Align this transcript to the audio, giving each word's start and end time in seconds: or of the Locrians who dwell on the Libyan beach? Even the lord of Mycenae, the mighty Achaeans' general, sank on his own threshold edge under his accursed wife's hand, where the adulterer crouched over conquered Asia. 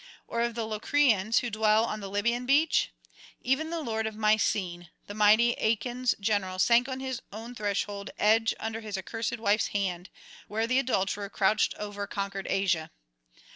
or 0.27 0.41
of 0.41 0.55
the 0.55 0.65
Locrians 0.65 1.41
who 1.41 1.51
dwell 1.51 1.85
on 1.85 1.99
the 1.99 2.09
Libyan 2.09 2.47
beach? 2.47 2.89
Even 3.43 3.69
the 3.69 3.81
lord 3.83 4.07
of 4.07 4.15
Mycenae, 4.15 4.89
the 5.05 5.13
mighty 5.13 5.51
Achaeans' 5.59 6.15
general, 6.19 6.57
sank 6.57 6.89
on 6.89 6.99
his 7.01 7.21
own 7.31 7.53
threshold 7.53 8.09
edge 8.17 8.55
under 8.59 8.79
his 8.81 8.97
accursed 8.97 9.37
wife's 9.37 9.67
hand, 9.67 10.09
where 10.47 10.65
the 10.65 10.79
adulterer 10.79 11.29
crouched 11.29 11.75
over 11.77 12.07
conquered 12.07 12.47
Asia. 12.49 12.89